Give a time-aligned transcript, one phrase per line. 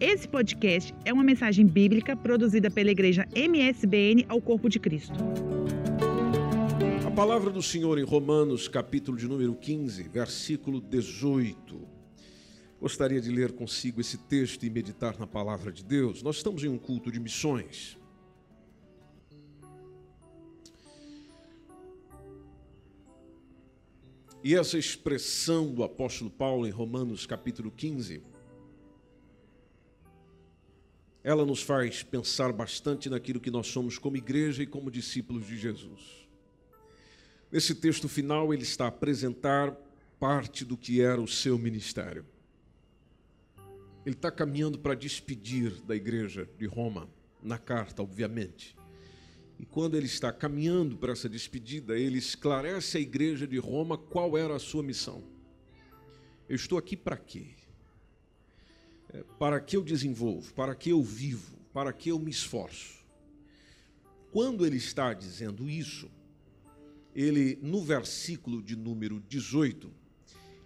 [0.00, 5.14] Esse podcast é uma mensagem bíblica produzida pela igreja MSBN ao Corpo de Cristo.
[7.06, 11.80] A palavra do Senhor em Romanos, capítulo de número 15, versículo 18.
[12.80, 16.24] Gostaria de ler consigo esse texto e meditar na palavra de Deus.
[16.24, 17.96] Nós estamos em um culto de missões.
[24.42, 28.33] E essa expressão do apóstolo Paulo em Romanos capítulo 15,
[31.24, 35.56] ela nos faz pensar bastante naquilo que nós somos como igreja e como discípulos de
[35.56, 36.28] Jesus.
[37.50, 39.74] Nesse texto final, ele está a apresentar
[40.20, 42.26] parte do que era o seu ministério.
[44.04, 47.08] Ele está caminhando para despedir da igreja de Roma,
[47.42, 48.76] na carta, obviamente.
[49.58, 54.36] E quando ele está caminhando para essa despedida, ele esclarece à igreja de Roma qual
[54.36, 55.24] era a sua missão.
[56.46, 57.46] Eu estou aqui para quê?
[59.38, 60.52] Para que eu desenvolvo?
[60.54, 61.56] Para que eu vivo?
[61.72, 63.04] Para que eu me esforço?
[64.32, 66.10] Quando ele está dizendo isso,
[67.14, 69.90] ele, no versículo de número 18,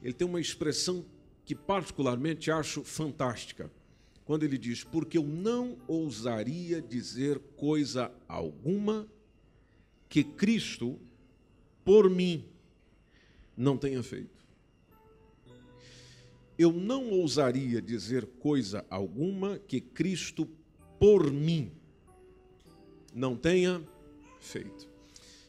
[0.02, 1.04] ele tem uma expressão
[1.44, 3.70] que particularmente acho fantástica
[4.24, 9.06] quando ele diz: Porque eu não ousaria dizer coisa alguma
[10.08, 10.98] que Cristo,
[11.84, 12.44] por mim,
[13.56, 14.37] não tenha feito.
[16.58, 20.48] Eu não ousaria dizer coisa alguma que Cristo,
[20.98, 21.70] por mim,
[23.14, 23.80] não tenha
[24.40, 24.88] feito.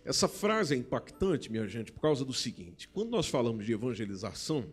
[0.06, 4.66] Essa frase é impactante, minha gente, por causa do seguinte: quando nós falamos de evangelização,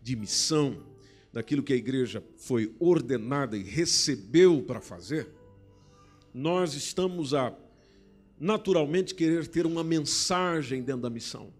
[0.00, 0.82] de missão,
[1.32, 5.28] daquilo que a igreja foi ordenada e recebeu para fazer,
[6.32, 7.54] nós estamos a
[8.38, 11.52] naturalmente querer ter uma mensagem dentro da missão.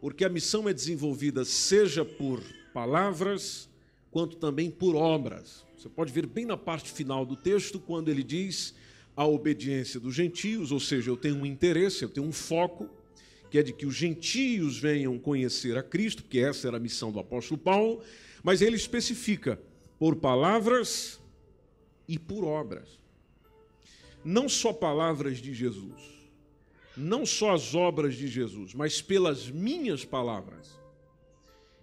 [0.00, 3.68] Porque a missão é desenvolvida seja por palavras,
[4.10, 5.64] quanto também por obras.
[5.76, 8.74] Você pode ver bem na parte final do texto, quando ele diz
[9.16, 12.88] a obediência dos gentios, ou seja, eu tenho um interesse, eu tenho um foco,
[13.50, 17.10] que é de que os gentios venham conhecer a Cristo, porque essa era a missão
[17.10, 18.02] do apóstolo Paulo,
[18.42, 19.60] mas ele especifica
[19.98, 21.20] por palavras
[22.08, 22.98] e por obras.
[24.24, 26.19] Não só palavras de Jesus,
[27.00, 30.78] não só as obras de Jesus, mas pelas minhas palavras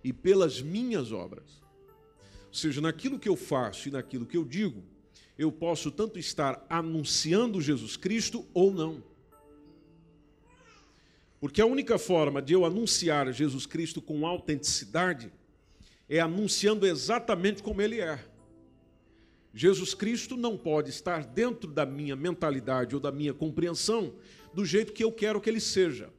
[0.03, 1.61] e pelas minhas obras.
[2.47, 4.83] Ou seja, naquilo que eu faço e naquilo que eu digo,
[5.37, 9.03] eu posso tanto estar anunciando Jesus Cristo ou não.
[11.39, 15.31] Porque a única forma de eu anunciar Jesus Cristo com autenticidade
[16.09, 18.23] é anunciando exatamente como ele é.
[19.53, 24.13] Jesus Cristo não pode estar dentro da minha mentalidade ou da minha compreensão
[24.57, 26.09] do jeito que eu quero que ele seja.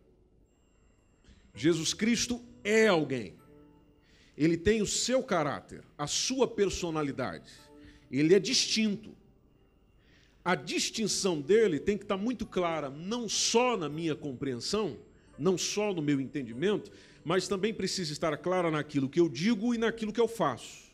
[1.52, 3.34] Jesus Cristo é alguém.
[4.36, 7.50] Ele tem o seu caráter, a sua personalidade.
[8.08, 9.10] Ele é distinto.
[10.44, 14.96] A distinção dele tem que estar muito clara, não só na minha compreensão,
[15.36, 16.92] não só no meu entendimento,
[17.24, 20.92] mas também precisa estar clara naquilo que eu digo e naquilo que eu faço.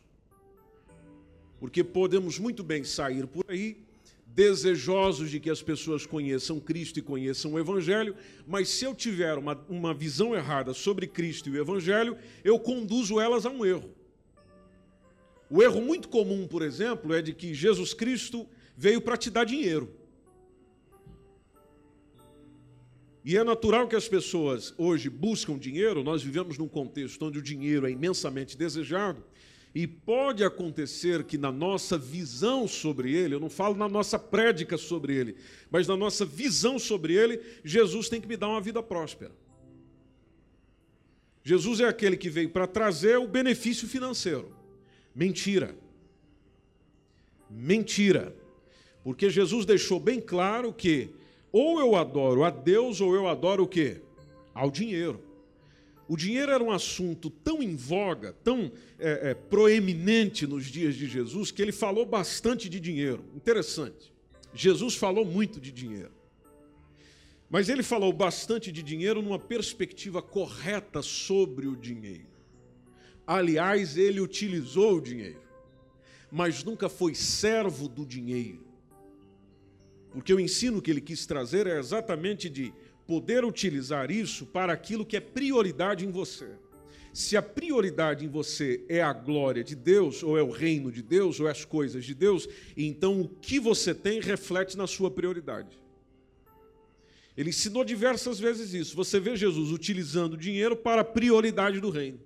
[1.60, 3.84] Porque podemos muito bem sair por aí
[4.34, 9.38] desejosos de que as pessoas conheçam Cristo e conheçam o Evangelho, mas se eu tiver
[9.38, 13.94] uma, uma visão errada sobre Cristo e o Evangelho, eu conduzo elas a um erro.
[15.48, 19.44] O erro muito comum, por exemplo, é de que Jesus Cristo veio para te dar
[19.44, 19.94] dinheiro.
[23.24, 27.42] E é natural que as pessoas hoje buscam dinheiro, nós vivemos num contexto onde o
[27.42, 29.24] dinheiro é imensamente desejado,
[29.74, 34.78] e pode acontecer que na nossa visão sobre ele, eu não falo na nossa prédica
[34.78, 35.36] sobre ele,
[35.68, 39.32] mas na nossa visão sobre ele, Jesus tem que me dar uma vida próspera.
[41.42, 44.54] Jesus é aquele que veio para trazer o benefício financeiro.
[45.12, 45.76] Mentira.
[47.50, 48.34] Mentira.
[49.02, 51.10] Porque Jesus deixou bem claro que
[51.50, 54.00] ou eu adoro a Deus ou eu adoro o quê?
[54.54, 55.20] Ao dinheiro.
[56.06, 61.06] O dinheiro era um assunto tão em voga, tão é, é, proeminente nos dias de
[61.06, 63.24] Jesus, que ele falou bastante de dinheiro.
[63.34, 64.12] Interessante.
[64.52, 66.12] Jesus falou muito de dinheiro.
[67.48, 72.34] Mas ele falou bastante de dinheiro numa perspectiva correta sobre o dinheiro.
[73.26, 75.40] Aliás, ele utilizou o dinheiro,
[76.30, 78.64] mas nunca foi servo do dinheiro.
[80.12, 82.72] Porque o ensino que ele quis trazer é exatamente de
[83.06, 86.48] poder utilizar isso para aquilo que é prioridade em você.
[87.12, 91.00] Se a prioridade em você é a glória de Deus, ou é o reino de
[91.00, 95.10] Deus, ou é as coisas de Deus, então o que você tem reflete na sua
[95.10, 95.78] prioridade.
[97.36, 98.96] Ele ensinou diversas vezes isso.
[98.96, 102.20] Você vê Jesus utilizando dinheiro para a prioridade do reino.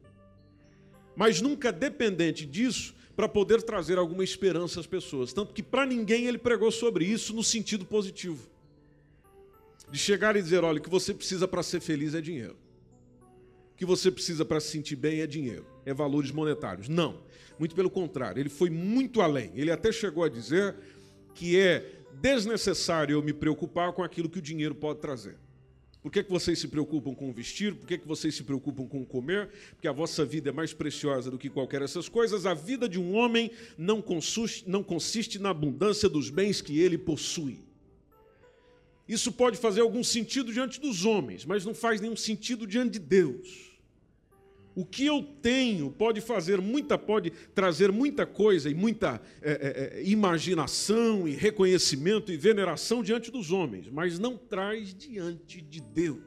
[1.17, 5.33] Mas nunca dependente disso para poder trazer alguma esperança às pessoas.
[5.33, 8.49] Tanto que para ninguém ele pregou sobre isso no sentido positivo.
[9.91, 12.57] De chegar e dizer: olha, o que você precisa para ser feliz é dinheiro.
[13.73, 16.89] O que você precisa para se sentir bem é dinheiro, é valores monetários.
[16.89, 17.23] Não.
[17.59, 19.51] Muito pelo contrário, ele foi muito além.
[19.55, 20.77] Ele até chegou a dizer
[21.35, 25.37] que é desnecessário eu me preocupar com aquilo que o dinheiro pode trazer.
[26.03, 27.75] Por que, que vocês se preocupam com vestir?
[27.75, 29.51] Por que, que vocês se preocupam com comer?
[29.71, 32.47] Porque a vossa vida é mais preciosa do que qualquer dessas coisas.
[32.47, 36.97] A vida de um homem não consiste, não consiste na abundância dos bens que ele
[36.97, 37.68] possui.
[39.09, 42.99] Isso pode fazer algum sentido diante dos homens, mas não faz nenhum sentido diante de
[42.99, 43.69] Deus.
[44.75, 49.99] O que eu tenho pode fazer muita, pode trazer muita coisa e muita é, é,
[49.99, 56.23] é, imaginação e reconhecimento e veneração diante dos homens, mas não traz diante de Deus.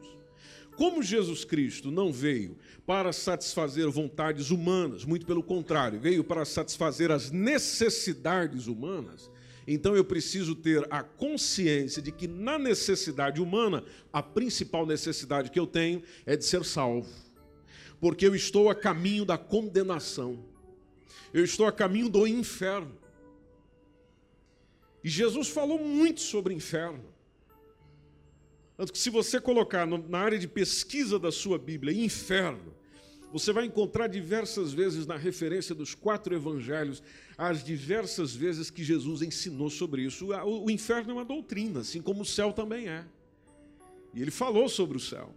[0.76, 7.12] Como Jesus Cristo não veio para satisfazer vontades humanas, muito pelo contrário, veio para satisfazer
[7.12, 9.30] as necessidades humanas,
[9.68, 15.60] então eu preciso ter a consciência de que na necessidade humana, a principal necessidade que
[15.60, 17.10] eu tenho é de ser salvo
[18.02, 20.44] porque eu estou a caminho da condenação,
[21.32, 22.98] eu estou a caminho do inferno.
[25.04, 27.06] E Jesus falou muito sobre inferno.
[28.76, 32.74] Tanto que, se você colocar na área de pesquisa da sua Bíblia inferno,
[33.32, 37.02] você vai encontrar diversas vezes na referência dos quatro evangelhos,
[37.38, 40.30] as diversas vezes que Jesus ensinou sobre isso.
[40.46, 43.06] O inferno é uma doutrina, assim como o céu também é.
[44.14, 45.34] E ele falou sobre o céu.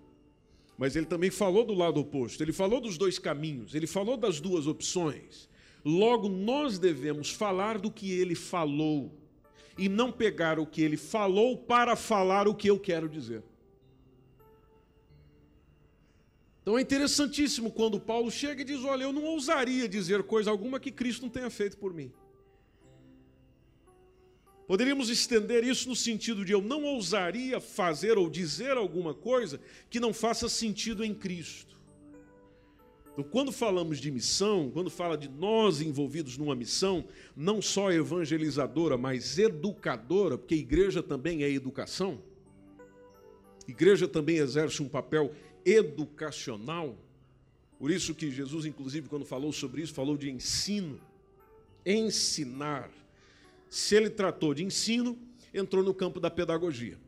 [0.77, 4.41] Mas ele também falou do lado oposto, ele falou dos dois caminhos, ele falou das
[4.41, 5.49] duas opções.
[5.85, 9.13] Logo, nós devemos falar do que ele falou
[9.79, 13.43] e não pegar o que ele falou para falar o que eu quero dizer.
[16.65, 20.81] Então é interessantíssimo quando Paulo chega e diz: Olha, eu não ousaria dizer coisa alguma
[20.81, 22.11] que Cristo não tenha feito por mim.
[24.67, 30.01] Poderíamos estender isso no sentido de eu não ousaria fazer ou dizer alguma coisa que
[30.01, 31.75] não faça sentido em Cristo.
[33.13, 37.05] Então, quando falamos de missão, quando fala de nós envolvidos numa missão,
[37.37, 42.23] não só evangelizadora, mas educadora, porque igreja também é educação,
[43.69, 45.31] igreja também exerce um papel
[45.65, 46.97] educacional.
[47.79, 51.01] Por isso que Jesus, inclusive, quando falou sobre isso, falou de ensino,
[51.85, 52.91] ensinar.
[53.69, 55.19] Se ele tratou de ensino,
[55.53, 56.99] entrou no campo da pedagogia.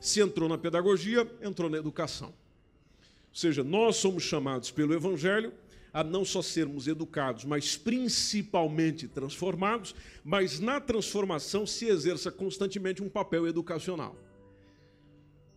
[0.00, 2.28] Se entrou na pedagogia, entrou na educação.
[2.28, 5.52] Ou seja, nós somos chamados pelo Evangelho
[5.92, 9.94] a não só sermos educados, mas principalmente transformados,
[10.24, 14.16] mas na transformação se exerça constantemente um papel educacional.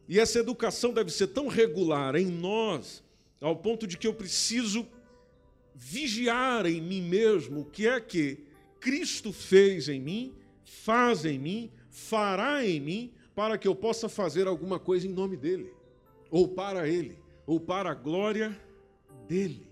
[0.07, 3.03] E essa educação deve ser tão regular em nós,
[3.39, 4.85] ao ponto de que eu preciso
[5.75, 8.39] vigiar em mim mesmo o que é que
[8.79, 10.33] Cristo fez em mim,
[10.63, 15.38] faz em mim, fará em mim, para que eu possa fazer alguma coisa em nome
[15.38, 15.73] dEle,
[16.29, 18.57] ou para Ele, ou para a glória
[19.27, 19.67] dEle.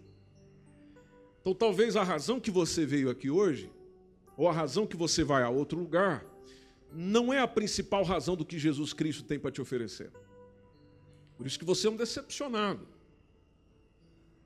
[1.41, 3.71] Então, talvez a razão que você veio aqui hoje,
[4.37, 6.25] ou a razão que você vai a outro lugar,
[6.93, 10.11] não é a principal razão do que Jesus Cristo tem para te oferecer.
[11.37, 12.87] Por isso que você é um decepcionado.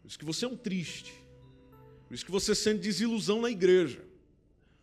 [0.01, 1.13] Por isso que você é um triste.
[2.07, 4.05] Por isso que você sente desilusão na igreja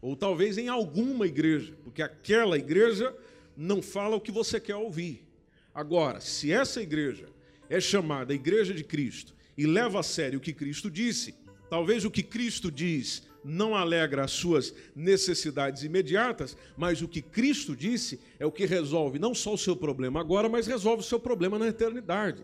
[0.02, 3.16] ou talvez em alguma igreja, porque aquela igreja
[3.56, 5.24] não fala o que você quer ouvir.
[5.72, 7.28] Agora, se essa igreja
[7.70, 11.34] é chamada Igreja de Cristo e leva a sério o que Cristo disse,
[11.70, 17.74] talvez o que Cristo diz não alegra as suas necessidades imediatas, mas o que Cristo
[17.74, 21.18] disse é o que resolve não só o seu problema agora, mas resolve o seu
[21.18, 22.42] problema na eternidade.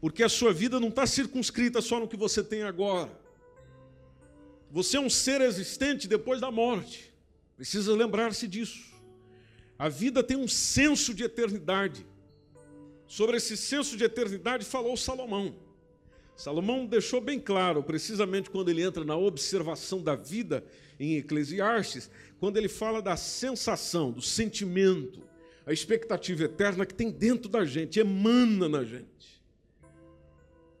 [0.00, 3.10] Porque a sua vida não está circunscrita só no que você tem agora.
[4.70, 7.12] Você é um ser existente depois da morte.
[7.56, 8.94] Precisa lembrar-se disso.
[9.78, 12.06] A vida tem um senso de eternidade.
[13.06, 15.54] Sobre esse senso de eternidade falou Salomão.
[16.36, 20.62] Salomão deixou bem claro, precisamente quando ele entra na observação da vida
[21.00, 25.22] em Eclesiastes, quando ele fala da sensação, do sentimento,
[25.64, 29.42] a expectativa eterna que tem dentro da gente, emana na gente.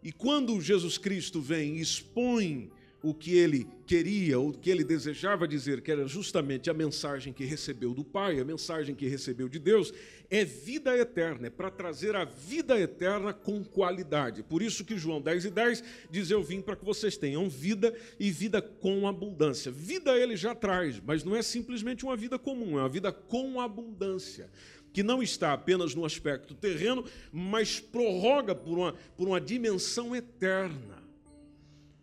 [0.02, 2.70] E quando Jesus Cristo vem e expõe
[3.08, 7.44] o que ele queria, o que ele desejava dizer, que era justamente a mensagem que
[7.44, 9.94] recebeu do Pai, a mensagem que recebeu de Deus,
[10.28, 14.42] é vida eterna, é para trazer a vida eterna com qualidade.
[14.42, 17.94] Por isso que João 10 e 10 diz: Eu vim para que vocês tenham vida
[18.18, 19.70] e vida com abundância.
[19.70, 23.60] Vida ele já traz, mas não é simplesmente uma vida comum, é uma vida com
[23.60, 24.50] abundância
[24.92, 30.95] que não está apenas no aspecto terreno, mas prorroga por uma, por uma dimensão eterna.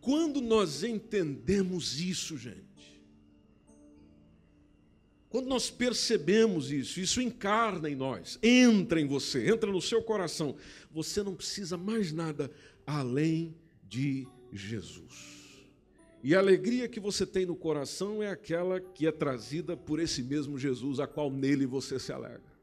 [0.04, 2.74] Quando nós entendemos isso, gente,
[5.34, 10.56] Quando nós percebemos isso, isso encarna em nós, entra em você, entra no seu coração,
[10.92, 12.52] você não precisa mais nada
[12.86, 13.58] além
[13.90, 15.66] de Jesus.
[16.24, 20.22] E a alegria que você tem no coração é aquela que é trazida por esse
[20.22, 22.54] mesmo Jesus, a qual nele você se alegra.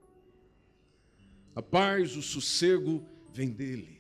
[1.57, 3.99] A paz, o sossego vem dele.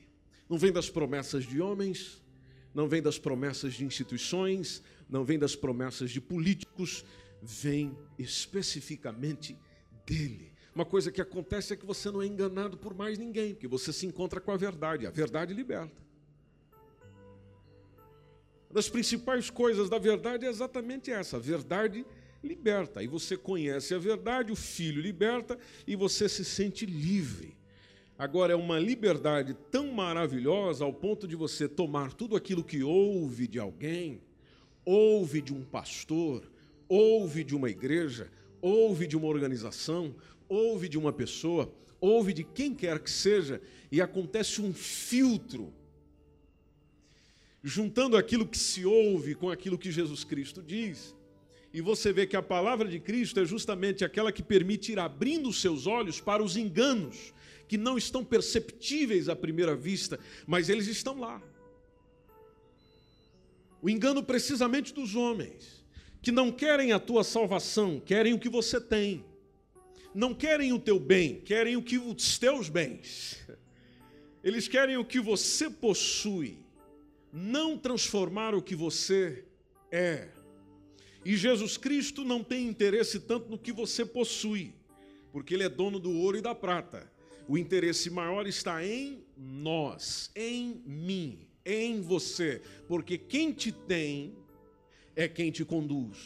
[0.49, 2.20] Não vem das promessas de homens,
[2.75, 7.05] não vem das promessas de instituições, não vem das promessas de políticos,
[7.43, 9.57] vem especificamente
[10.07, 10.53] dele.
[10.75, 13.93] Uma coisa que acontece é que você não é enganado por mais ninguém, porque você
[13.93, 16.00] se encontra com a verdade, a verdade liberta.
[18.69, 22.07] Uma das principais coisas da verdade é exatamente essa: a verdade
[22.43, 23.00] liberta.
[23.00, 27.60] Aí você conhece a verdade, o Filho liberta e você se sente livre.
[28.21, 33.49] Agora, é uma liberdade tão maravilhosa ao ponto de você tomar tudo aquilo que ouve
[33.49, 34.21] de alguém,
[34.85, 36.43] ouve de um pastor,
[36.87, 40.15] ouve de uma igreja, ouve de uma organização,
[40.47, 43.59] ouve de uma pessoa, ouve de quem quer que seja,
[43.91, 45.73] e acontece um filtro
[47.65, 51.17] juntando aquilo que se ouve com aquilo que Jesus Cristo diz.
[51.73, 55.49] E você vê que a palavra de Cristo é justamente aquela que permite ir abrindo
[55.49, 57.33] os seus olhos para os enganos
[57.71, 61.41] que não estão perceptíveis à primeira vista, mas eles estão lá.
[63.81, 65.87] O engano precisamente dos homens,
[66.21, 69.25] que não querem a tua salvação, querem o que você tem.
[70.12, 73.41] Não querem o teu bem, querem o que os teus bens.
[74.43, 76.59] Eles querem o que você possui
[77.33, 79.45] não transformar o que você
[79.93, 80.27] é.
[81.25, 84.75] E Jesus Cristo não tem interesse tanto no que você possui,
[85.31, 87.09] porque Ele é dono do ouro e da prata.
[87.50, 94.37] O interesse maior está em nós, em mim, em você, porque quem te tem
[95.16, 96.16] é quem te conduz.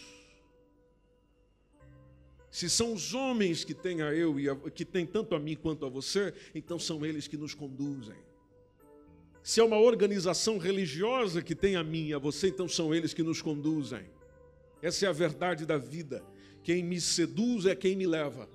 [2.51, 5.57] Se são os homens que têm a eu e a, que têm tanto a mim
[5.57, 8.19] quanto a você, então são eles que nos conduzem.
[9.43, 13.15] Se é uma organização religiosa que tem a mim e a você, então são eles
[13.15, 14.05] que nos conduzem.
[14.83, 16.23] Essa é a verdade da vida.
[16.63, 18.47] Quem me seduz é quem me leva.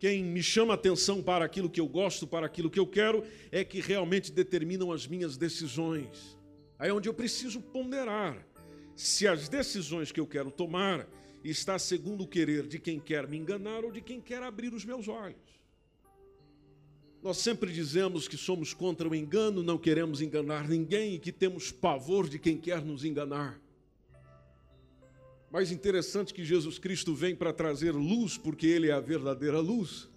[0.00, 3.62] Quem me chama atenção para aquilo que eu gosto, para aquilo que eu quero, é
[3.62, 6.38] que realmente determinam as minhas decisões.
[6.78, 8.48] Aí é onde eu preciso ponderar
[8.96, 11.06] se as decisões que eu quero tomar
[11.44, 14.86] está segundo o querer de quem quer me enganar ou de quem quer abrir os
[14.86, 15.60] meus olhos.
[17.22, 21.70] Nós sempre dizemos que somos contra o engano, não queremos enganar ninguém e que temos
[21.70, 23.60] pavor de quem quer nos enganar.
[25.50, 30.08] Mais interessante que Jesus Cristo vem para trazer luz, porque Ele é a verdadeira luz.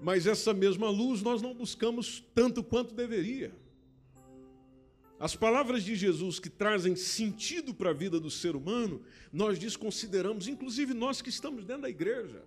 [0.00, 3.54] Mas essa mesma luz nós não buscamos tanto quanto deveria.
[5.18, 9.00] As palavras de Jesus que trazem sentido para a vida do ser humano,
[9.32, 12.42] nós desconsideramos, inclusive nós que estamos dentro da igreja.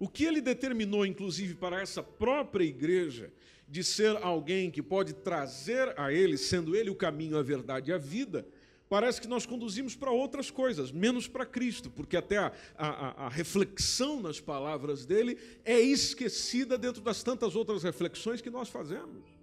[0.00, 3.32] O que ele determinou, inclusive, para essa própria igreja,
[3.68, 7.94] de ser alguém que pode trazer a ele, sendo ele o caminho, a verdade e
[7.94, 8.46] a vida,
[8.88, 13.28] parece que nós conduzimos para outras coisas, menos para Cristo, porque até a, a, a,
[13.28, 19.38] reflexão nas palavras dele é esquecida dentro das tantas outras reflexões que nós fazemos.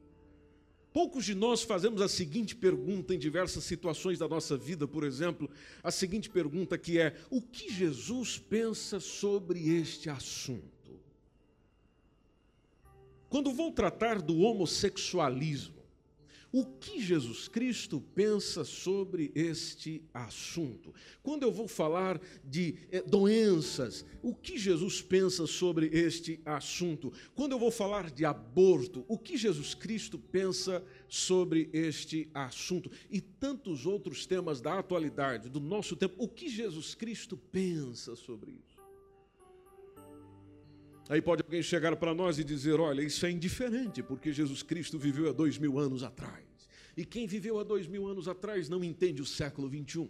[0.91, 5.49] Poucos de nós fazemos a seguinte pergunta em diversas situações da nossa vida, por exemplo,
[5.83, 10.65] a seguinte pergunta que é: o que Jesus pensa sobre este assunto?
[13.27, 15.74] Quando vou tratar do homossexualismo,
[16.55, 20.93] o que Jesus Cristo pensa sobre este assunto?
[21.21, 27.11] Quando eu vou falar de eh, doenças, o que Jesus pensa sobre este assunto?
[27.35, 32.89] Quando eu vou falar de aborto, o que Jesus Cristo pensa sobre este assunto?
[33.11, 38.51] E tantos outros temas da atualidade, do nosso tempo, o que Jesus Cristo pensa sobre
[38.51, 38.74] isso?
[41.07, 44.97] Aí pode alguém chegar para nós e dizer: olha, isso é indiferente, porque Jesus Cristo
[44.97, 46.43] viveu há dois mil anos atrás.
[46.97, 50.09] E quem viveu há dois mil anos atrás não entende o século 21.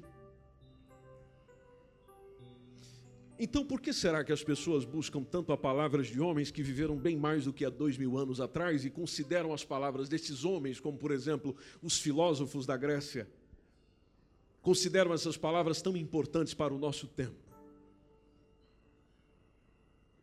[3.38, 6.96] Então, por que será que as pessoas buscam tanto a palavras de homens que viveram
[6.96, 10.80] bem mais do que há dois mil anos atrás e consideram as palavras desses homens,
[10.80, 13.28] como por exemplo os filósofos da Grécia,
[14.62, 17.45] consideram essas palavras tão importantes para o nosso tempo?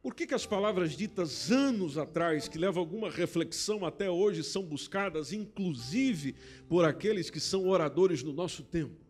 [0.03, 4.65] Por que, que as palavras ditas anos atrás, que levam alguma reflexão até hoje, são
[4.65, 6.35] buscadas, inclusive
[6.69, 9.01] por aqueles que são oradores no nosso tempo?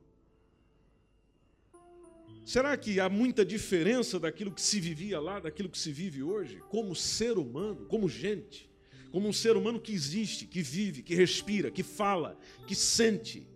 [2.45, 6.61] Será que há muita diferença daquilo que se vivia lá, daquilo que se vive hoje,
[6.69, 8.69] como ser humano, como gente,
[9.11, 13.47] como um ser humano que existe, que vive, que respira, que fala, que sente,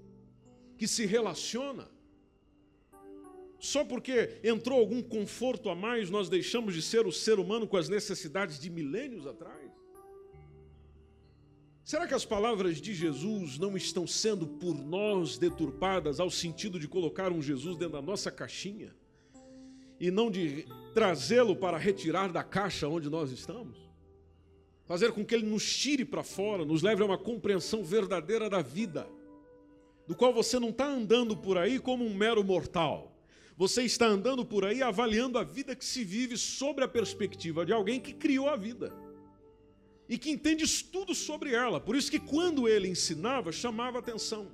[0.79, 1.91] que se relaciona?
[3.59, 7.77] Só porque entrou algum conforto a mais, nós deixamos de ser o ser humano com
[7.77, 9.71] as necessidades de milênios atrás?
[11.83, 16.89] Será que as palavras de Jesus não estão sendo por nós deturpadas ao sentido de
[16.89, 18.95] colocar um Jesus dentro da nossa caixinha
[19.99, 23.79] e não de trazê-lo para retirar da caixa onde nós estamos?
[24.85, 28.61] Fazer com que ele nos tire para fora, nos leve a uma compreensão verdadeira da
[28.61, 29.09] vida,
[30.07, 33.16] do qual você não está andando por aí como um mero mortal
[33.57, 37.73] você está andando por aí avaliando a vida que se vive sobre a perspectiva de
[37.73, 38.93] alguém que criou a vida
[40.09, 41.81] e que entende tudo sobre ela.
[41.81, 44.53] Por isso que quando ele ensinava, chamava atenção.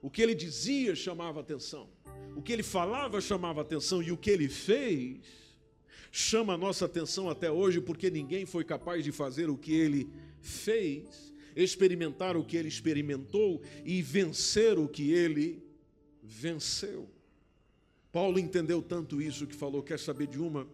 [0.00, 1.88] O que ele dizia chamava atenção.
[2.36, 5.20] O que ele falava chamava atenção e o que ele fez
[6.10, 10.08] chama a nossa atenção até hoje, porque ninguém foi capaz de fazer o que ele
[10.40, 15.60] fez, experimentar o que ele experimentou e vencer o que ele
[16.22, 17.13] venceu.
[18.14, 20.68] Paulo entendeu tanto isso que falou: quer saber de uma?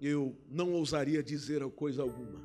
[0.00, 2.42] Eu não ousaria dizer coisa alguma.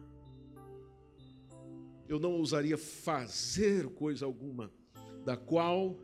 [2.07, 4.71] Eu não ousaria fazer coisa alguma
[5.25, 5.97] da qual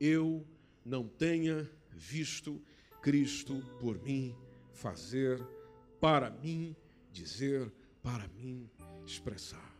[0.00, 0.46] eu
[0.82, 2.58] não tenha visto
[3.02, 4.34] Cristo por mim
[4.72, 5.38] fazer,
[6.00, 6.74] para mim
[7.12, 7.70] dizer,
[8.02, 8.66] para mim
[9.04, 9.78] expressar.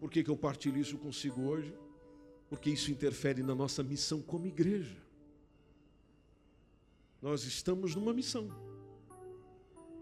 [0.00, 1.74] Por que, que eu partilho isso consigo hoje?
[2.48, 5.01] Porque isso interfere na nossa missão como igreja.
[7.22, 8.50] Nós estamos numa missão.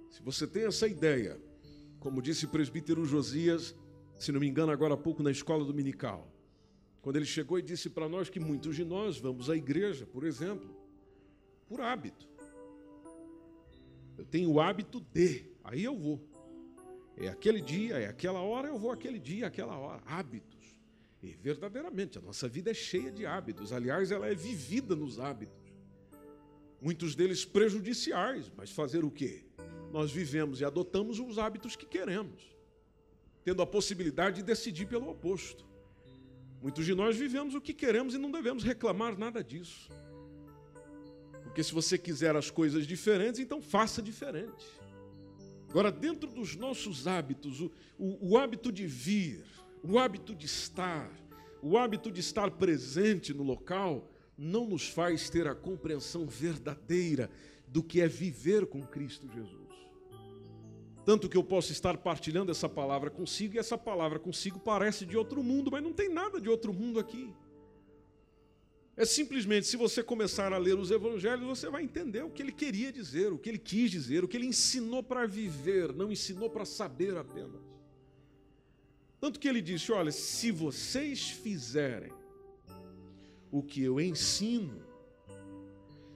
[0.09, 1.39] Se você tem essa ideia,
[1.99, 3.77] como disse o presbítero Josias,
[4.19, 6.27] se não me engano, agora há pouco na escola dominical,
[7.03, 10.25] quando ele chegou e disse para nós que muitos de nós vamos à igreja, por
[10.25, 10.75] exemplo,
[11.69, 12.27] por hábito.
[14.17, 16.27] Eu tenho o hábito de, aí eu vou.
[17.19, 20.03] É aquele dia, é aquela hora, eu vou aquele dia, aquela hora.
[20.07, 20.75] Hábitos.
[21.23, 23.75] E verdadeiramente, a nossa vida é cheia de hábitos.
[23.75, 25.70] Aliás, ela é vivida nos hábitos
[26.81, 29.45] muitos deles prejudiciais, mas fazer o quê?
[29.93, 32.43] Nós vivemos e adotamos os hábitos que queremos,
[33.45, 35.65] tendo a possibilidade de decidir pelo oposto.
[36.63, 39.89] Muitos de nós vivemos o que queremos e não devemos reclamar nada disso.
[41.43, 44.65] Porque se você quiser as coisas diferentes, então faça diferente.
[45.69, 49.45] Agora, dentro dos nossos hábitos, o, o, o hábito de vir,
[49.83, 51.11] o hábito de estar,
[51.63, 54.10] o hábito de estar presente no local,
[54.43, 57.31] não nos faz ter a compreensão verdadeira
[57.69, 59.69] do que é viver com Cristo Jesus.
[61.05, 65.15] Tanto que eu posso estar partilhando essa palavra consigo, e essa palavra consigo parece de
[65.15, 67.35] outro mundo, mas não tem nada de outro mundo aqui.
[68.97, 72.53] É simplesmente, se você começar a ler os evangelhos, você vai entender o que ele
[72.53, 76.49] queria dizer, o que ele quis dizer, o que ele ensinou para viver, não ensinou
[76.49, 77.61] para saber apenas.
[79.21, 82.13] Tanto que ele disse: Olha, se vocês fizerem
[83.51, 84.83] o que eu ensino,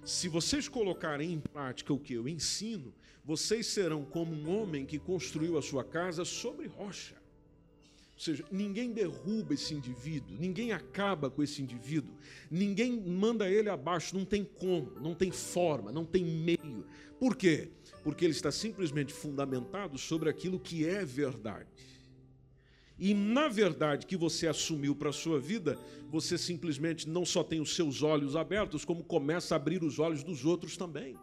[0.05, 2.95] se vocês colocarem em prática o que eu ensino,
[3.25, 7.17] vocês serão como um homem que construiu a sua casa sobre rocha.
[8.15, 12.15] Ou seja, ninguém derruba esse indivíduo, ninguém acaba com esse indivíduo,
[12.49, 16.87] ninguém manda ele abaixo, não tem como, não tem forma, não tem meio.
[17.19, 17.71] Por quê?
[18.05, 21.67] Porque ele está simplesmente fundamentado sobre aquilo que é verdade.
[22.99, 25.79] E na verdade que você assumiu para a sua vida,
[26.09, 30.23] você simplesmente não só tem os seus olhos abertos, como começa a abrir os olhos
[30.23, 31.17] dos outros também.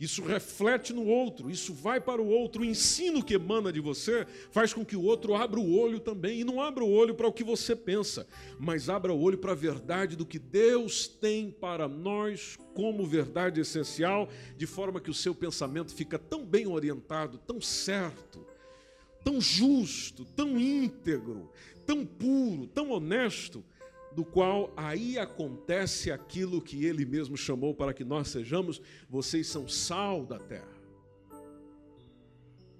[0.00, 2.62] Isso reflete no outro, isso vai para o outro.
[2.62, 6.40] O ensino que emana de você faz com que o outro abra o olho também.
[6.40, 8.26] E não abra o olho para o que você pensa,
[8.58, 13.60] mas abra o olho para a verdade do que Deus tem para nós como verdade
[13.60, 18.46] essencial, de forma que o seu pensamento fica tão bem orientado, tão certo,
[19.24, 21.50] tão justo, tão íntegro,
[21.86, 23.64] tão puro, tão honesto,
[24.12, 29.68] do qual aí acontece aquilo que ele mesmo chamou para que nós sejamos, vocês são
[29.68, 30.80] sal da terra.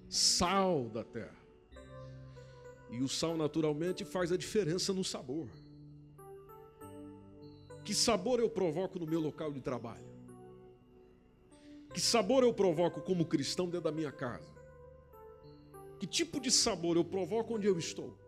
[0.08, 1.38] Sal da terra.
[2.90, 5.48] E o sal naturalmente faz a diferença no sabor.
[7.84, 10.10] Que sabor eu provoco no meu local de trabalho?
[11.94, 14.59] Que sabor eu provoco como cristão dentro da minha casa?
[16.00, 18.18] Que tipo de sabor eu provoco onde eu estou?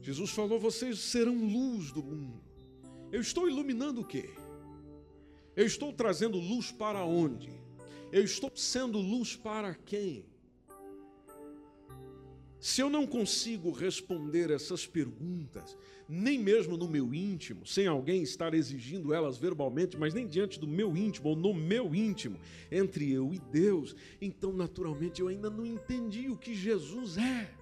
[0.00, 2.40] Jesus falou: vocês serão luz do mundo.
[3.10, 4.30] Eu estou iluminando o quê?
[5.56, 7.50] Eu estou trazendo luz para onde?
[8.12, 10.24] Eu estou sendo luz para quem?
[12.62, 15.76] Se eu não consigo responder essas perguntas,
[16.08, 20.68] nem mesmo no meu íntimo, sem alguém estar exigindo elas verbalmente, mas nem diante do
[20.68, 22.38] meu íntimo ou no meu íntimo,
[22.70, 27.52] entre eu e Deus, então naturalmente eu ainda não entendi o que Jesus é.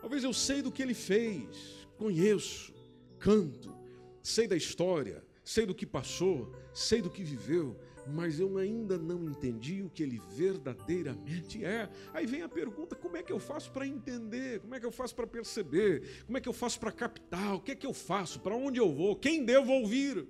[0.00, 2.72] Talvez eu sei do que ele fez, conheço,
[3.18, 3.74] canto,
[4.22, 7.76] sei da história, sei do que passou, sei do que viveu,
[8.12, 11.88] mas eu ainda não entendi o que ele verdadeiramente é.
[12.12, 14.60] Aí vem a pergunta: como é que eu faço para entender?
[14.60, 16.24] Como é que eu faço para perceber?
[16.26, 17.54] Como é que eu faço para captar?
[17.54, 18.40] O que é que eu faço?
[18.40, 19.16] Para onde eu vou?
[19.16, 20.26] Quem devo ouvir?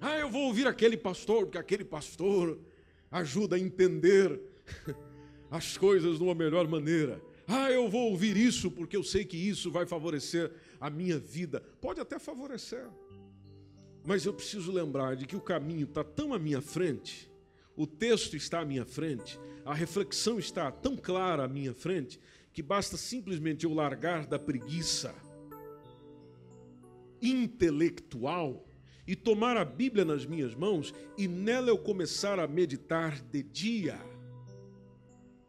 [0.00, 2.60] Ah, eu vou ouvir aquele pastor, porque aquele pastor
[3.10, 4.40] ajuda a entender
[5.50, 7.22] as coisas de uma melhor maneira.
[7.46, 10.50] Ah, eu vou ouvir isso porque eu sei que isso vai favorecer
[10.80, 11.60] a minha vida.
[11.80, 12.88] Pode até favorecer.
[14.04, 17.30] Mas eu preciso lembrar de que o caminho está tão à minha frente,
[17.74, 22.20] o texto está à minha frente, a reflexão está tão clara à minha frente,
[22.52, 25.14] que basta simplesmente eu largar da preguiça
[27.20, 28.68] intelectual
[29.06, 33.98] e tomar a Bíblia nas minhas mãos e nela eu começar a meditar de dia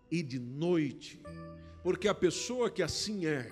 [0.10, 1.22] e de noite.
[1.84, 3.52] Porque a pessoa que assim é,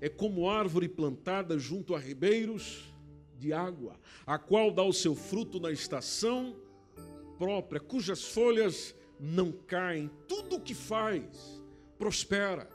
[0.00, 2.95] é como árvore plantada junto a ribeiros
[3.38, 6.56] de água, a qual dá o seu fruto na estação
[7.38, 11.62] própria, cujas folhas não caem, tudo o que faz
[11.98, 12.68] prospera.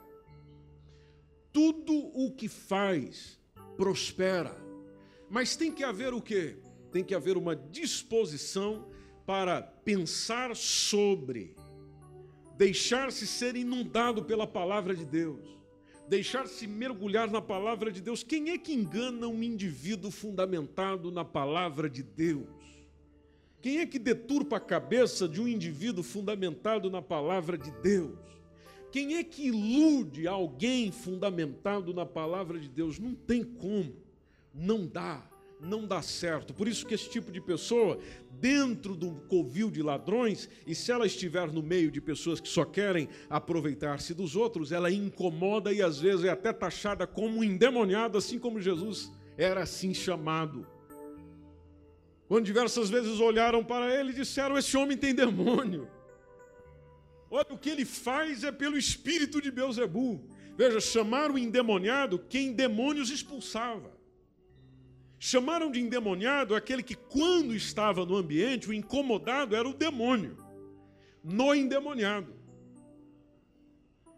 [1.52, 3.38] Tudo o que faz
[3.76, 4.56] prospera.
[5.28, 6.56] Mas tem que haver o quê?
[6.90, 8.88] Tem que haver uma disposição
[9.26, 11.54] para pensar sobre,
[12.56, 15.58] deixar-se ser inundado pela palavra de Deus,
[16.12, 18.22] deixar-se mergulhar na palavra de Deus.
[18.22, 22.46] Quem é que engana um indivíduo fundamentado na palavra de Deus?
[23.62, 28.18] Quem é que deturpa a cabeça de um indivíduo fundamentado na palavra de Deus?
[28.90, 32.98] Quem é que ilude alguém fundamentado na palavra de Deus?
[32.98, 33.96] Não tem como
[34.54, 35.26] não dá,
[35.62, 36.52] não dá certo.
[36.52, 37.98] Por isso que esse tipo de pessoa,
[38.30, 42.64] dentro do covil de ladrões, e se ela estiver no meio de pessoas que só
[42.64, 48.38] querem aproveitar-se dos outros, ela incomoda e às vezes é até taxada como endemoniado, assim
[48.38, 50.66] como Jesus era assim chamado.
[52.26, 55.88] Quando diversas vezes olharam para ele e disseram: Esse homem tem demônio.
[57.30, 60.28] Olha, o que ele faz é pelo espírito de Beuzebu.
[60.56, 64.01] Veja, chamaram o endemoniado quem demônios expulsava.
[65.24, 70.36] Chamaram de endemoniado aquele que, quando estava no ambiente, o incomodado era o demônio,
[71.22, 72.34] no endemoniado.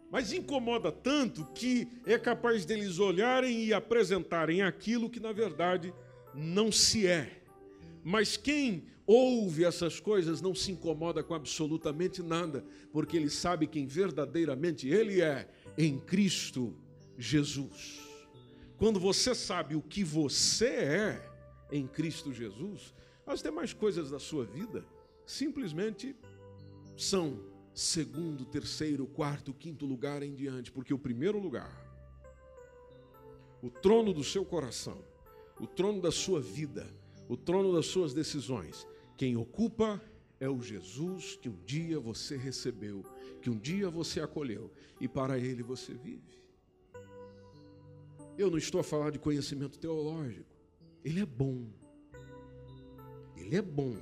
[0.09, 5.93] Mas incomoda tanto que é capaz deles olharem e apresentarem aquilo que, na verdade,
[6.33, 7.39] não se é.
[8.03, 13.85] Mas quem ouve essas coisas não se incomoda com absolutamente nada, porque ele sabe quem
[13.85, 16.75] verdadeiramente ele é em Cristo
[17.15, 18.04] Jesus.
[18.77, 21.31] Quando você sabe o que você é
[21.71, 22.93] em Cristo Jesus,
[23.25, 24.85] as demais coisas da sua vida
[25.25, 26.15] simplesmente
[26.97, 27.39] são
[27.73, 31.73] segundo, terceiro, quarto, quinto lugar em diante, porque o primeiro lugar,
[33.61, 35.03] o trono do seu coração,
[35.59, 36.87] o trono da sua vida,
[37.27, 38.85] o trono das suas decisões,
[39.17, 40.01] quem ocupa
[40.39, 43.03] é o Jesus que um dia você recebeu,
[43.41, 46.44] que um dia você acolheu e para ele você vive.
[48.37, 50.53] Eu não estou a falar de conhecimento teológico.
[51.03, 51.69] Ele é bom.
[53.35, 53.95] Ele é bom.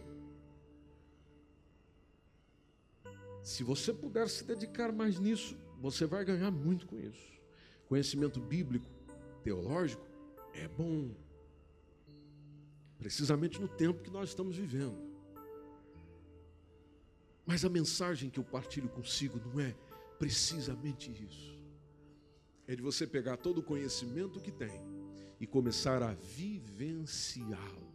[3.44, 7.34] Se você puder se dedicar mais nisso, você vai ganhar muito com isso.
[7.88, 8.90] Conhecimento bíblico,
[9.44, 10.06] teológico,
[10.54, 11.14] é bom.
[12.98, 14.98] Precisamente no tempo que nós estamos vivendo.
[17.46, 19.76] Mas a mensagem que eu partilho consigo não é
[20.18, 21.63] precisamente isso
[22.68, 24.82] é de você pegar todo o conhecimento que tem
[25.40, 27.92] e começar a vivenciá-lo.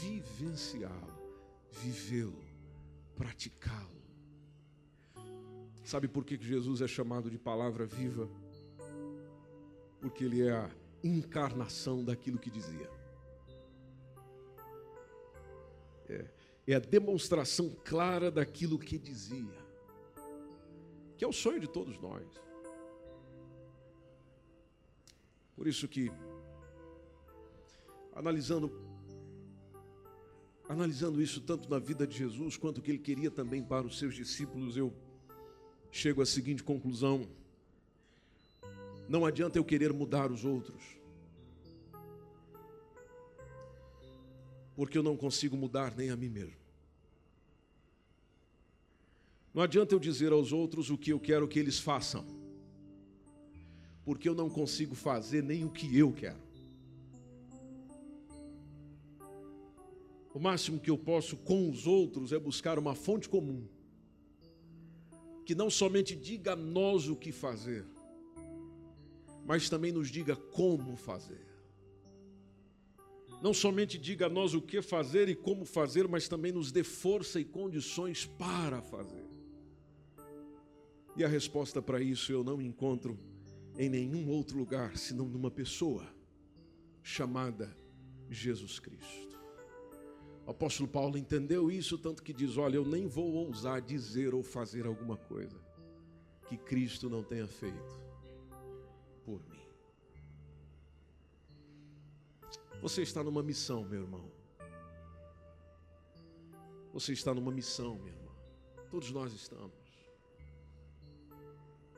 [0.00, 1.14] Vivenciá-lo,
[1.70, 2.44] vivê-lo,
[3.14, 4.02] praticá-lo.
[5.84, 8.28] Sabe por que Jesus é chamado de palavra viva?
[10.00, 10.70] Porque ele é a
[11.02, 12.90] encarnação daquilo que dizia.
[16.08, 16.30] É,
[16.66, 19.62] é a demonstração clara daquilo que dizia.
[21.18, 22.43] Que é o sonho de todos nós.
[25.56, 26.10] Por isso que,
[28.14, 28.72] analisando,
[30.68, 34.14] analisando isso tanto na vida de Jesus quanto que ele queria também para os seus
[34.14, 34.92] discípulos, eu
[35.92, 37.28] chego à seguinte conclusão:
[39.08, 40.82] não adianta eu querer mudar os outros,
[44.74, 46.64] porque eu não consigo mudar nem a mim mesmo.
[49.52, 52.43] Não adianta eu dizer aos outros o que eu quero que eles façam
[54.04, 56.44] porque eu não consigo fazer nem o que eu quero.
[60.34, 63.66] O máximo que eu posso com os outros é buscar uma fonte comum,
[65.46, 67.86] que não somente diga a nós o que fazer,
[69.46, 71.46] mas também nos diga como fazer.
[73.42, 76.82] não somente diga a nós o que fazer e como fazer, mas também nos dê
[76.82, 79.26] força e condições para fazer.
[81.14, 83.18] E a resposta para isso eu não encontro
[83.76, 86.06] em nenhum outro lugar senão numa pessoa
[87.02, 87.76] chamada
[88.30, 89.38] Jesus Cristo.
[90.46, 94.42] O apóstolo Paulo entendeu isso, tanto que diz: Olha, eu nem vou ousar dizer ou
[94.42, 95.58] fazer alguma coisa
[96.48, 98.04] que Cristo não tenha feito
[99.24, 99.64] por mim.
[102.82, 104.30] Você está numa missão, meu irmão.
[106.92, 108.30] Você está numa missão, minha irmã.
[108.90, 109.83] Todos nós estamos.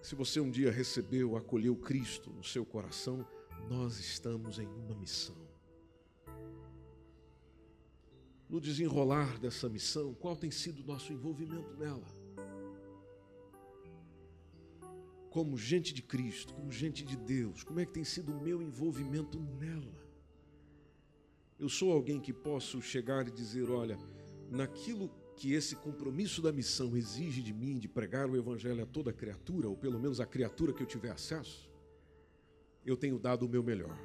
[0.06, 3.26] Se você um dia recebeu, acolheu Cristo no seu coração,
[3.68, 5.34] nós estamos em uma missão.
[8.48, 12.06] No desenrolar dessa missão, qual tem sido o nosso envolvimento nela?
[15.28, 18.62] Como gente de Cristo, como gente de Deus, como é que tem sido o meu
[18.62, 20.06] envolvimento nela?
[21.58, 23.98] Eu sou alguém que posso chegar e dizer: olha,
[24.48, 29.12] naquilo que esse compromisso da missão exige de mim, de pregar o Evangelho a toda
[29.12, 31.70] criatura, ou pelo menos a criatura que eu tiver acesso,
[32.84, 33.98] eu tenho dado o meu melhor.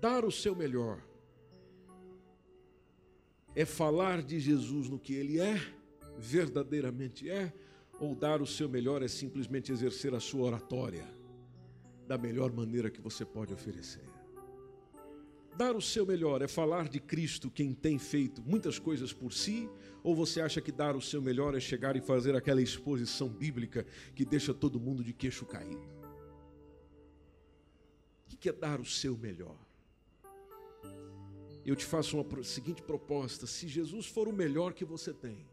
[0.00, 1.02] Dar o seu melhor
[3.54, 5.60] é falar de Jesus no que ele é,
[6.16, 7.52] verdadeiramente é,
[7.98, 11.06] ou dar o seu melhor é simplesmente exercer a sua oratória
[12.06, 14.21] da melhor maneira que você pode oferecer.
[15.56, 19.68] Dar o seu melhor é falar de Cristo, quem tem feito muitas coisas por si,
[20.02, 23.86] ou você acha que dar o seu melhor é chegar e fazer aquela exposição bíblica
[24.14, 25.86] que deixa todo mundo de queixo caído?
[28.32, 29.56] O que é dar o seu melhor?
[31.64, 35.46] Eu te faço uma seguinte proposta: se Jesus for o melhor que você tem,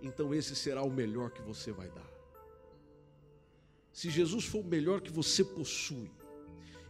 [0.00, 2.10] então esse será o melhor que você vai dar.
[3.92, 6.10] Se Jesus for o melhor que você possui,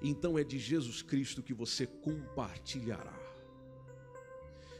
[0.03, 3.19] então é de Jesus Cristo que você compartilhará.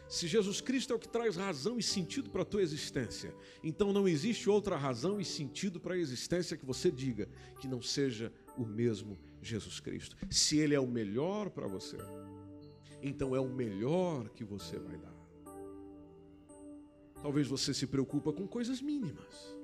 [0.09, 3.93] Se Jesus Cristo é o que traz razão e sentido para a tua existência, então
[3.93, 7.29] não existe outra razão e sentido para a existência que você diga
[7.61, 10.17] que não seja o mesmo Jesus Cristo.
[10.31, 11.99] Se Ele é o melhor para você,
[13.03, 15.15] então é o melhor que você vai dar.
[17.21, 19.55] Talvez você se preocupa com coisas mínimas.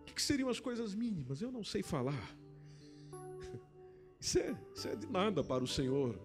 [0.00, 1.40] O que seriam as coisas mínimas?
[1.40, 2.36] Eu não sei falar.
[4.22, 6.16] Isso é, isso é de nada para o Senhor.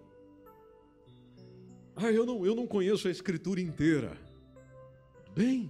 [1.96, 4.16] Ah, eu não, eu não conheço a Escritura inteira.
[5.34, 5.68] Bem,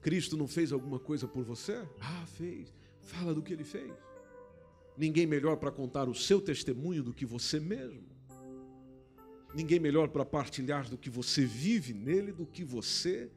[0.00, 1.84] Cristo não fez alguma coisa por você?
[2.00, 2.72] Ah, fez.
[3.00, 3.92] Fala do que ele fez.
[4.96, 8.04] Ninguém melhor para contar o seu testemunho do que você mesmo.
[9.52, 13.28] Ninguém melhor para partilhar do que você vive nele do que você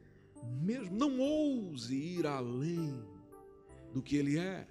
[0.62, 0.96] mesmo.
[0.96, 3.04] Não ouse ir além
[3.92, 4.68] do que ele é.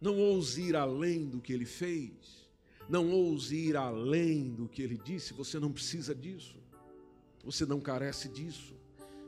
[0.00, 2.48] Não ouse ir além do que ele fez.
[2.88, 5.34] Não ouse ir além do que ele disse.
[5.34, 6.56] Você não precisa disso.
[7.44, 8.76] Você não carece disso.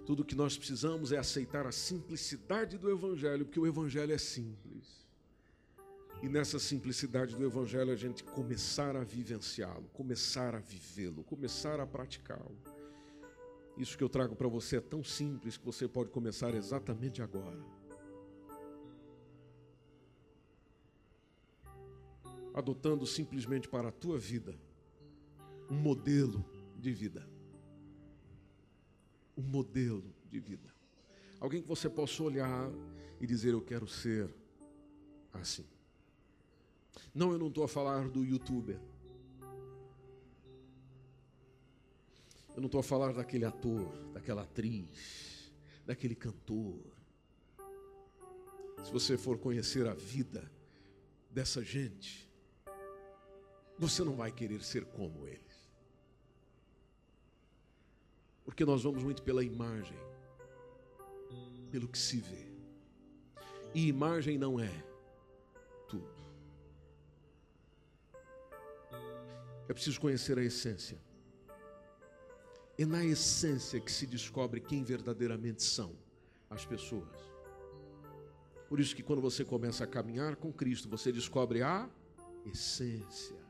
[0.07, 5.07] Tudo que nós precisamos é aceitar a simplicidade do Evangelho, porque o Evangelho é simples.
[6.23, 11.87] E nessa simplicidade do Evangelho a gente começar a vivenciá-lo, começar a vivê-lo, começar a
[11.87, 12.57] praticá-lo.
[13.77, 17.59] Isso que eu trago para você é tão simples que você pode começar exatamente agora.
[22.55, 24.55] Adotando simplesmente para a tua vida
[25.71, 26.45] um modelo
[26.77, 27.27] de vida.
[29.37, 30.75] Um modelo de vida.
[31.39, 32.71] Alguém que você possa olhar
[33.21, 34.35] e dizer: Eu quero ser
[35.33, 35.65] assim.
[37.15, 38.79] Não, eu não estou a falar do youtuber.
[42.55, 45.51] Eu não estou a falar daquele ator, daquela atriz,
[45.87, 46.79] daquele cantor.
[48.85, 50.51] Se você for conhecer a vida
[51.31, 52.30] dessa gente,
[53.81, 55.41] você não vai querer ser como eles.
[58.45, 59.97] Porque nós vamos muito pela imagem,
[61.71, 62.47] pelo que se vê.
[63.75, 64.85] E imagem não é
[65.89, 66.23] tudo.
[69.67, 70.99] É preciso conhecer a essência.
[72.77, 75.97] É na essência que se descobre quem verdadeiramente são
[76.51, 77.19] as pessoas.
[78.69, 81.89] Por isso que quando você começa a caminhar com Cristo, você descobre a
[82.45, 83.50] essência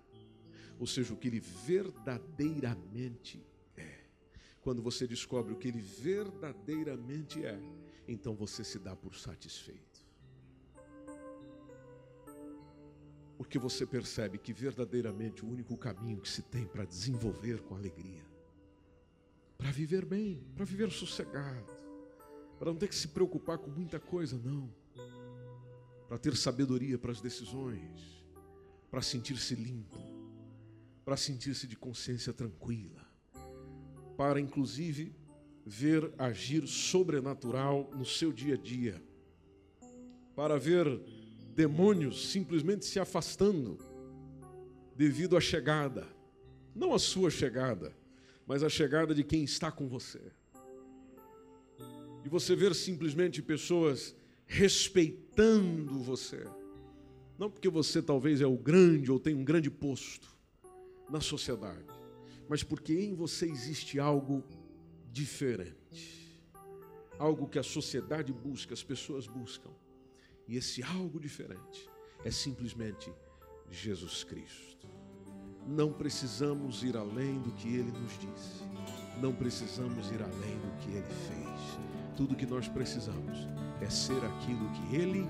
[0.81, 3.45] ou seja, o que ele verdadeiramente
[3.77, 4.07] é.
[4.63, 7.61] Quando você descobre o que ele verdadeiramente é,
[8.09, 10.01] então você se dá por satisfeito.
[13.37, 18.25] Porque você percebe que verdadeiramente o único caminho que se tem para desenvolver com alegria,
[19.59, 21.75] para viver bem, para viver sossegado,
[22.59, 24.75] para não ter que se preocupar com muita coisa, não,
[26.09, 28.25] para ter sabedoria para as decisões,
[28.91, 30.10] para sentir-se limpo,
[31.11, 33.05] para sentir-se de consciência tranquila,
[34.17, 35.13] para inclusive
[35.67, 39.03] ver agir sobrenatural no seu dia a dia,
[40.37, 40.87] para ver
[41.53, 43.77] demônios simplesmente se afastando
[44.95, 46.07] devido à chegada,
[46.77, 47.93] não a sua chegada,
[48.47, 50.23] mas a chegada de quem está com você.
[52.25, 54.15] E você ver simplesmente pessoas
[54.47, 56.47] respeitando você.
[57.37, 60.39] Não porque você talvez é o grande ou tem um grande posto
[61.11, 61.87] na sociedade,
[62.49, 64.45] mas porque em você existe algo
[65.13, 66.21] diferente.
[67.19, 69.71] Algo que a sociedade busca, as pessoas buscam.
[70.49, 71.89] E esse algo diferente
[72.25, 73.13] é simplesmente
[73.71, 74.89] Jesus Cristo.
[75.67, 78.65] Não precisamos ir além do que ele nos disse.
[79.21, 82.17] Não precisamos ir além do que ele fez.
[82.17, 83.39] Tudo que nós precisamos
[83.81, 85.29] é ser aquilo que ele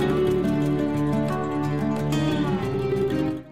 [0.00, 0.03] é.